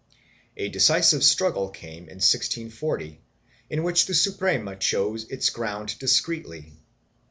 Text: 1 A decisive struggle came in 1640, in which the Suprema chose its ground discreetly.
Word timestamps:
1 0.57 0.65
A 0.65 0.69
decisive 0.69 1.23
struggle 1.23 1.69
came 1.69 2.05
in 2.05 2.15
1640, 2.17 3.21
in 3.69 3.83
which 3.83 4.07
the 4.07 4.15
Suprema 4.15 4.75
chose 4.75 5.29
its 5.29 5.51
ground 5.51 5.95
discreetly. 5.99 6.73